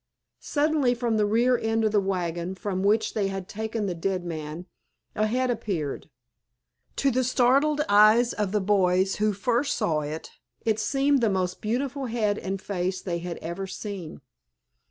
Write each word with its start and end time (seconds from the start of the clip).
Suddenly 0.39 0.95
from 0.95 1.17
the 1.17 1.27
rear 1.27 1.55
end 1.59 1.85
of 1.85 1.91
the 1.91 1.99
wagon 2.01 2.55
from 2.55 2.81
which 2.81 3.13
they 3.13 3.27
had 3.27 3.47
taken 3.47 3.85
the 3.85 3.93
dead 3.93 4.25
man 4.25 4.65
a 5.13 5.27
head 5.27 5.51
appeared. 5.51 6.09
To 6.95 7.11
the 7.11 7.23
startled 7.23 7.81
eyes 7.87 8.33
of 8.33 8.51
the 8.51 8.61
boys 8.61 9.17
who 9.17 9.31
first 9.31 9.75
saw 9.75 9.99
it 10.01 10.31
it 10.65 10.79
seemed 10.79 11.21
the 11.21 11.29
most 11.29 11.61
beautiful 11.61 12.07
head 12.07 12.39
and 12.39 12.59
face 12.59 12.99
they 12.99 13.19
had 13.19 13.37
ever 13.43 13.67
seen. 13.67 14.21